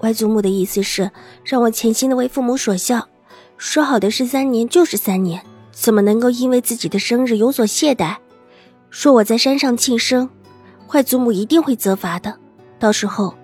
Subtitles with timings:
[0.00, 1.10] 外祖母的意思是
[1.44, 3.08] 让我潜心的为父母守孝，
[3.56, 8.16] 说好的是三年就是三年，怎么能够因为自己的生日有所懈怠？
[8.90, 10.30] 说我在山上庆生，
[10.92, 12.38] 外祖母一定会责罚的，
[12.78, 13.34] 到时候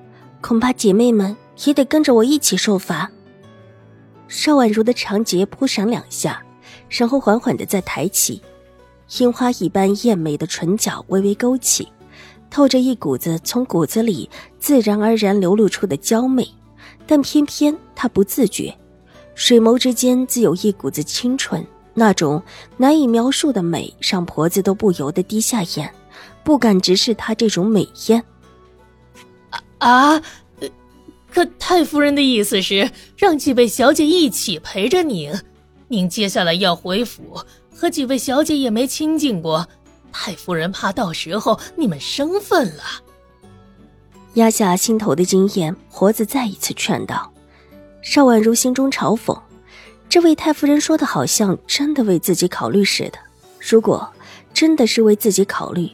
[0.40, 3.10] 恐怕姐妹们也得跟着我一起受罚。
[4.28, 6.42] 邵婉如的长睫扑闪两下，
[6.88, 8.40] 然后缓缓的再抬起，
[9.18, 11.88] 樱花一般艳美的唇角微微勾起。
[12.54, 16.48] 透着一股子从骨子里自然而然流露出的娇媚，
[17.04, 18.72] 但偏偏她不自觉，
[19.34, 22.40] 水眸之间自有一股子清纯，那种
[22.76, 25.92] 难以描述的美，让婆子都不由得低下眼，
[26.44, 28.22] 不敢直视她这种美艳。
[29.78, 30.22] 啊，
[31.32, 35.32] 可太夫人的意思是让几位小姐一起陪着您，
[35.88, 37.40] 您接下来要回府，
[37.74, 39.66] 和几位小姐也没亲近过。
[40.16, 42.84] 太夫人怕到时候你们生分了，
[44.34, 47.30] 压下心头的经验，婆子再一次劝道。
[48.00, 49.36] 邵婉如心中嘲讽，
[50.08, 53.18] 这位太夫人说的好像真的为自己考虑似的。
[53.58, 54.08] 如果
[54.54, 55.90] 真的是为自己考虑，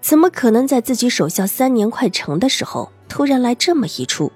[0.00, 4.32] 怎么可能在自己守孝三年快成的时候，突然来这么一出？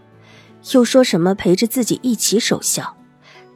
[0.73, 2.97] 又说什么陪着自己一起守孝？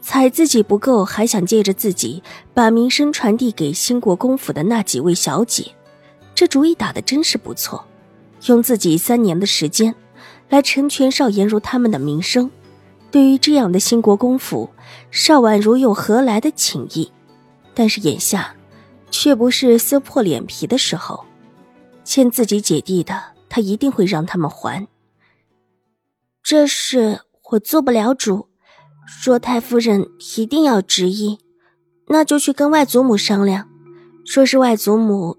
[0.09, 2.23] 踩自己不够，还想借着自己
[2.55, 5.73] 把名声传递给兴国公府的那几位小姐，
[6.35, 7.85] 这主意打得真是不错。
[8.47, 9.95] 用自己三年的时间，
[10.49, 12.51] 来成全邵颜如他们的名声，
[13.11, 14.71] 对于这样的兴国公府，
[15.11, 17.13] 邵婉如又何来的情谊？
[17.75, 18.55] 但是眼下，
[19.11, 21.23] 却不是撕破脸皮的时候。
[22.03, 24.89] 欠自己姐弟的，他一定会让他们还。
[26.43, 28.48] 这事我做不了主。
[29.25, 31.39] 若太夫人一定要执意，
[32.09, 33.69] 那就去跟外祖母商量。
[34.25, 35.39] 说是外祖母，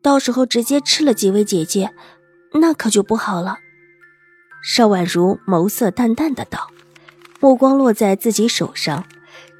[0.00, 1.90] 到时候直接吃了几位姐姐，
[2.54, 3.58] 那可就不好了。
[4.62, 6.68] 邵婉如眸色淡淡的道，
[7.40, 9.04] 目光落在自己手上，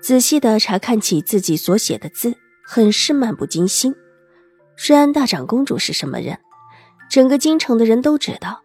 [0.00, 2.34] 仔细的查看起自己所写的字，
[2.65, 3.94] 很是漫不经心。
[4.88, 6.38] 瑞安大长公主是什么人？
[7.10, 8.62] 整个京城的人都知道，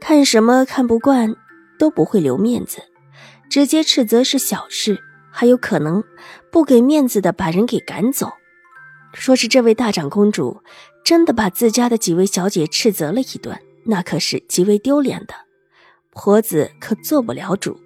[0.00, 1.34] 看什么看不惯，
[1.78, 2.78] 都不会留面子。
[3.52, 4.98] 直接斥责是小事，
[5.30, 6.02] 还有可能
[6.50, 8.32] 不给面子的把人给赶走。
[9.12, 10.62] 说是这位大长公主
[11.04, 15.34] 真的把自家的几位小姐斥责了一顿，那可是极为丢脸的。
[16.14, 17.78] 婆子可做不了主。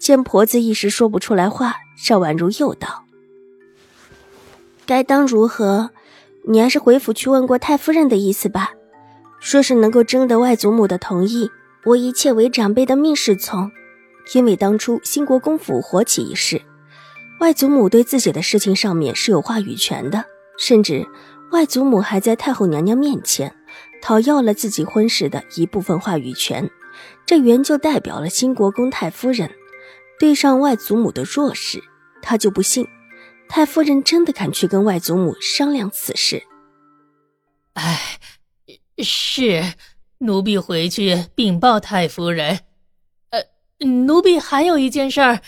[0.00, 3.04] 见婆子一时说不出来话，邵婉如又道
[4.84, 5.90] ：“该当如何？
[6.48, 8.72] 你还是回府去问过太夫人的意思吧。
[9.38, 11.52] 说是能够征得外祖母的同意，
[11.84, 13.70] 我一切为长辈的命是从。”
[14.34, 16.62] 因为当初兴国公府火起一事，
[17.40, 20.24] 外祖母对自己的事情上面是有话语权的，
[20.58, 21.06] 甚至
[21.50, 23.54] 外祖母还在太后娘娘面前
[24.00, 26.70] 讨要了自己婚事的一部分话语权，
[27.26, 29.50] 这原就代表了兴国公太夫人
[30.18, 31.82] 对上外祖母的弱势，
[32.22, 32.86] 他就不信
[33.48, 36.44] 太夫人真的敢去跟外祖母商量此事。
[37.74, 38.18] 哎，
[38.98, 39.62] 是
[40.18, 42.60] 奴婢回去禀报太夫人。
[43.84, 45.40] 奴婢还有一件事儿，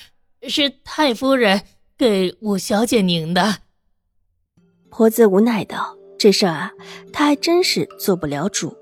[0.48, 1.62] 是太夫人
[1.96, 3.58] 给五小姐您的。
[4.90, 6.72] 婆子无奈道：“这事儿啊，
[7.12, 8.76] 她还真是做不了主。”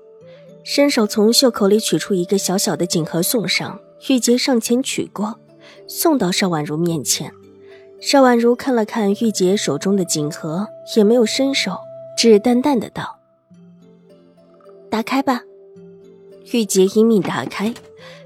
[0.63, 3.79] 伸手从袖口里取出一个小小的锦盒，送上。
[4.09, 5.39] 玉洁上前取过，
[5.87, 7.31] 送到邵婉如面前。
[8.01, 11.77] 邵婉如看了看玉洁手中的锦盒，也没有伸手，
[12.17, 13.17] 只淡淡的道
[14.91, 15.41] ：“打开吧。”
[16.51, 17.73] 玉洁一命打开。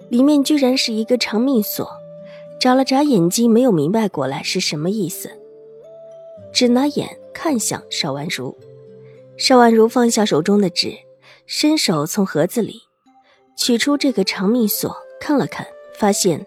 [0.09, 1.89] 里面居然是一个长命锁，
[2.59, 5.29] 眨了眨眼睛，没有明白过来是什么意思，
[6.53, 8.57] 只拿眼看向邵婉如。
[9.37, 10.97] 邵婉如放下手中的纸，
[11.45, 12.81] 伸手从盒子里
[13.55, 15.67] 取出这个长命锁，看了看，
[15.97, 16.45] 发现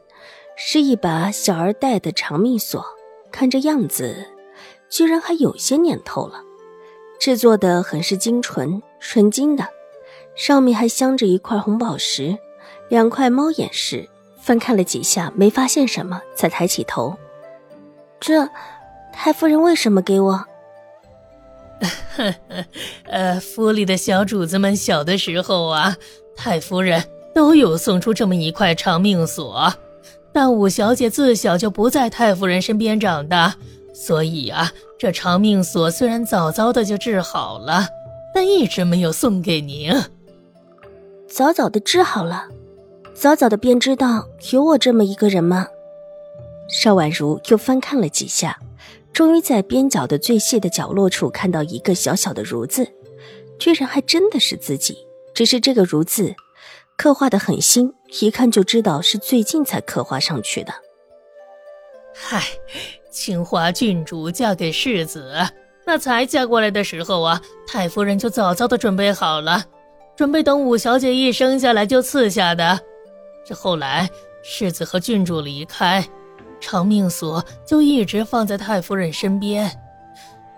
[0.57, 2.85] 是一把小儿戴的长命锁，
[3.31, 4.27] 看这样子，
[4.89, 6.43] 居然还有些年头了，
[7.21, 9.69] 制作的很是精纯，纯金的，
[10.35, 12.37] 上面还镶着一块红宝石。
[12.91, 14.07] 两块猫眼石，
[14.43, 17.17] 翻看了几下，没发现什么，才抬起头。
[18.19, 18.47] 这，
[19.13, 20.45] 太夫人为什么给我？
[23.05, 25.97] 呃，府里的小主子们小的时候啊，
[26.37, 27.03] 太夫人
[27.33, 29.73] 都有送出这么一块长命锁，
[30.33, 33.55] 但五小姐自小就不在太夫人身边长大，
[33.95, 37.87] 所以啊，这长命锁虽然早早的就治好了，
[38.35, 39.95] 但一直没有送给您。
[41.29, 42.49] 早早的治好了，
[43.21, 45.69] 早早的便知道有我这么一个人吗？
[46.71, 48.59] 邵婉如又翻看了几下，
[49.13, 52.91] 终于在边角的最细的角落处看到一个小小的“如”字，
[53.59, 54.97] 居然还真的是自己。
[55.35, 56.35] 只是这个“如”字，
[56.97, 60.73] 刻画的很新，一看就知道是最近才刻画上去的。
[62.15, 62.43] 嗨，
[63.11, 65.31] 清华郡主嫁给世子，
[65.85, 69.63] 那才嫁过来的时候啊，太夫人就早早的准备好了。
[70.17, 72.81] 准备等五小姐一生下来就赐下的，
[73.45, 74.09] 这后来
[74.43, 76.07] 世子和郡主离开，
[76.61, 79.71] 长命锁就一直放在太夫人身边。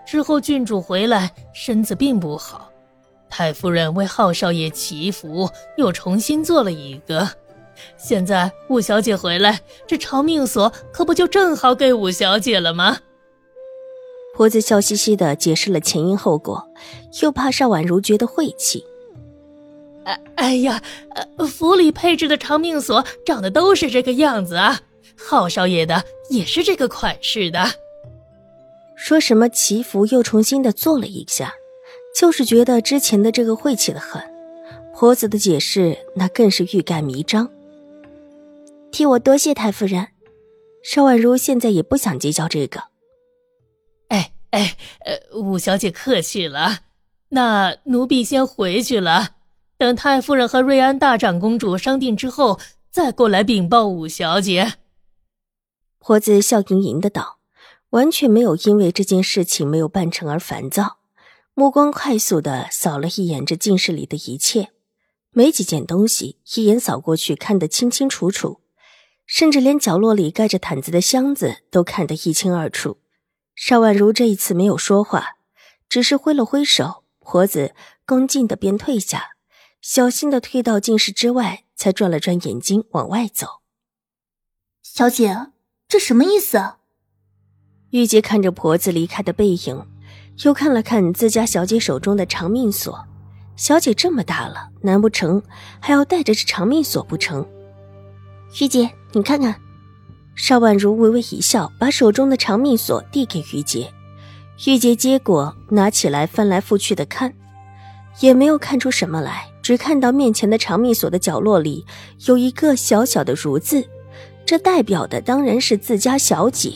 [0.05, 2.69] 之后郡主回来，身子并不好，
[3.29, 7.27] 太夫人为浩少爷祈福，又重新做了一个。
[7.97, 12.97] 现在五小姐回来，这长命锁可不就正好给五小姐了吗？
[14.35, 16.67] 婆子笑嘻嘻的解释了前因后果，
[17.21, 18.83] 又怕邵婉如觉得晦气。
[20.05, 20.81] 哎哎呀，
[21.37, 24.81] 呃，府里配置的长命锁长得都是这个样子啊，
[25.17, 27.65] 浩少爷的也是这个款式的。
[28.95, 31.53] 说什么祈福又重新的做了一下，
[32.15, 34.21] 就是觉得之前的这个晦气的很。
[34.95, 37.49] 婆子的解释那更是欲盖弥彰。
[38.91, 40.09] 替我多谢太夫人，
[40.83, 42.83] 邵婉如现在也不想计较这个。
[44.09, 46.81] 哎哎，呃，五小姐客气了，
[47.29, 49.31] 那奴婢先回去了。
[49.83, 52.57] 等太夫人和瑞安大长公主商定之后，
[52.89, 54.75] 再过来禀报五小姐。
[55.99, 57.39] 婆子笑盈盈的道，
[57.89, 60.99] 完全没有因为这件事情没有办成而烦躁，
[61.53, 64.69] 目光快速的扫了一眼这镜室里的一切，
[65.31, 68.61] 没几件东西一眼扫过去看得清清楚楚，
[69.25, 72.99] 甚至连角落里盖着毯子的箱子都看得一清二楚。
[73.53, 75.35] 邵婉如这一次没有说话，
[75.89, 77.75] 只是挥了挥手，婆子
[78.05, 79.31] 恭敬的便退下。
[79.83, 83.59] 小心的退到镜室之外，才转了转眼睛往外走。
[84.81, 85.47] 小姐，
[85.89, 86.75] 这什么意思？
[87.89, 89.85] 玉洁看着婆子离开的背影，
[90.45, 93.05] 又看了看自家小姐手中的长命锁。
[93.57, 95.43] 小姐这么大了，难不成
[95.81, 97.45] 还要带着这长命锁不成？
[98.61, 99.59] 玉洁，你看看。
[100.33, 103.93] 邵婉如微微一笑，把手中的长命锁递给玉洁。
[104.65, 107.33] 玉洁接过，拿起来翻来覆去的看，
[108.21, 109.49] 也没有看出什么来。
[109.63, 111.85] 只看到面前的长命锁的角落里
[112.25, 113.87] 有一个小小的“如”字，
[114.45, 116.73] 这代表的当然是自家小姐。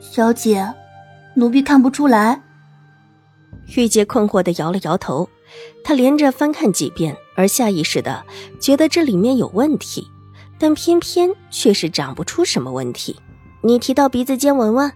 [0.00, 0.74] 小姐，
[1.36, 2.42] 奴婢看不出来。
[3.76, 5.28] 玉洁困惑的摇了摇头，
[5.84, 8.24] 她连着翻看几遍，而下意识的
[8.60, 10.06] 觉得这里面有问题，
[10.58, 13.16] 但偏偏却是长不出什么问题。
[13.62, 14.92] 你提到鼻子尖闻闻。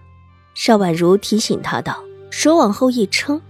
[0.53, 3.41] 邵婉如提醒她道，手往后一撑。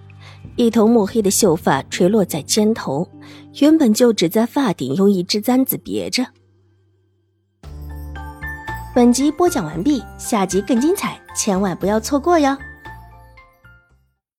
[0.55, 3.07] 一头墨黑的秀发垂落在肩头，
[3.59, 6.25] 原本就只在发顶用一只簪子别着。
[8.93, 12.57] 本集播讲完毕，下集更精彩，千万不要错过哟。